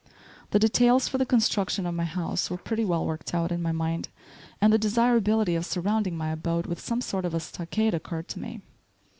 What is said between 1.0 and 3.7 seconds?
for the construction of my house were pretty well worked out in